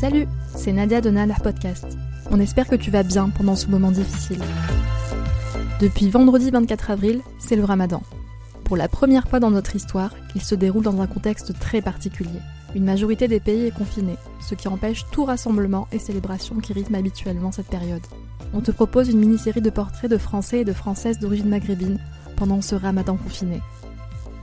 Salut, 0.00 0.26
c'est 0.54 0.72
Nadia 0.72 1.00
Nanar 1.00 1.40
Podcast. 1.40 1.86
On 2.30 2.38
espère 2.40 2.68
que 2.68 2.76
tu 2.76 2.90
vas 2.90 3.02
bien 3.02 3.30
pendant 3.30 3.56
ce 3.56 3.68
moment 3.68 3.90
difficile. 3.90 4.42
Depuis 5.80 6.10
vendredi 6.10 6.50
24 6.50 6.90
avril, 6.90 7.22
c'est 7.38 7.56
le 7.56 7.64
ramadan. 7.64 8.02
Pour 8.64 8.76
la 8.76 8.88
première 8.88 9.28
fois 9.28 9.40
dans 9.40 9.50
notre 9.50 9.74
histoire, 9.76 10.14
il 10.34 10.42
se 10.42 10.54
déroule 10.54 10.82
dans 10.82 11.00
un 11.00 11.06
contexte 11.06 11.58
très 11.58 11.80
particulier. 11.80 12.40
Une 12.74 12.84
majorité 12.84 13.26
des 13.28 13.40
pays 13.40 13.66
est 13.66 13.76
confinée, 13.76 14.16
ce 14.40 14.54
qui 14.54 14.68
empêche 14.68 15.06
tout 15.12 15.24
rassemblement 15.24 15.88
et 15.92 15.98
célébration 15.98 16.56
qui 16.56 16.72
rythme 16.72 16.94
habituellement 16.96 17.52
cette 17.52 17.68
période. 17.68 18.04
On 18.52 18.60
te 18.60 18.70
propose 18.70 19.08
une 19.08 19.20
mini-série 19.20 19.62
de 19.62 19.70
portraits 19.70 20.10
de 20.10 20.18
Français 20.18 20.60
et 20.60 20.64
de 20.64 20.72
Françaises 20.72 21.18
d'origine 21.18 21.48
maghrébine 21.48 21.98
pendant 22.36 22.60
ce 22.60 22.74
ramadan 22.74 23.16
confiné. 23.16 23.60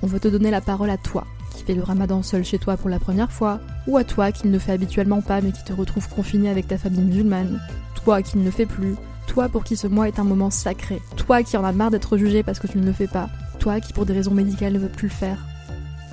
On 0.02 0.08
veut 0.08 0.20
te 0.20 0.28
donner 0.28 0.52
la 0.52 0.62
parole 0.62 0.90
à 0.90 0.98
toi, 0.98 1.26
le 1.70 1.84
ramadan 1.84 2.22
seul 2.22 2.44
chez 2.44 2.60
toi 2.60 2.76
pour 2.76 2.90
la 2.90 3.00
première 3.00 3.32
fois, 3.32 3.62
ou 3.88 3.96
à 3.96 4.04
toi 4.04 4.34
qui 4.34 4.48
ne 4.48 4.52
le 4.52 4.60
fais 4.60 4.74
habituellement 4.74 5.22
pas 5.22 5.40
mais 5.40 5.54
qui 5.54 5.64
te 5.64 5.72
retrouve 5.72 6.10
confiné 6.10 6.50
avec 6.50 6.68
ta 6.68 6.78
famille 6.78 7.04
musulmane, 7.04 7.62
toi 8.04 8.22
qui 8.22 8.38
ne 8.38 8.44
le 8.44 8.52
fais 8.52 8.66
plus, 8.66 8.96
toi 9.28 9.48
pour 9.48 9.64
qui 9.64 9.78
ce 9.78 9.88
mois 9.88 10.10
est 10.10 10.20
un 10.20 10.26
moment 10.26 10.50
sacré, 10.50 11.02
toi 11.16 11.42
qui 11.44 11.56
en 11.56 11.64
as 11.64 11.72
marre 11.72 11.92
d'être 11.92 12.18
jugé 12.18 12.44
parce 12.44 12.60
que 12.60 12.68
tu 12.68 12.78
ne 12.78 12.86
le 12.86 12.92
fais 12.92 13.08
pas, 13.08 13.30
toi 13.60 13.80
qui 13.80 13.94
pour 13.94 14.06
des 14.06 14.14
raisons 14.14 14.34
médicales 14.34 14.74
ne 14.74 14.80
veux 14.80 14.90
plus 14.90 15.08
le 15.08 15.14
faire. 15.14 15.38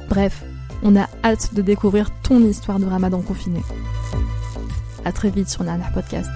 Bref, 0.08 0.44
on 0.82 0.96
a 0.96 1.08
hâte 1.24 1.52
de 1.54 1.62
découvrir 1.62 2.10
ton 2.22 2.38
histoire 2.40 2.78
de 2.78 2.86
ramadan 2.86 3.20
confiné. 3.20 3.62
A 5.04 5.12
très 5.12 5.30
vite 5.30 5.48
sur 5.48 5.64
Nana 5.64 5.90
Podcast. 5.92 6.30